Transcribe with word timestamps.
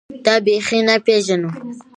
دا 0.25 0.35
بېخي 0.45 0.79
نه 0.87 0.95
پېژنو. 1.05 1.49